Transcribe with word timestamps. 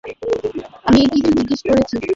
আমি 0.87 0.99
কিছু 1.13 1.29
জিজ্ঞেস 1.37 1.61
করেছি। 1.67 1.95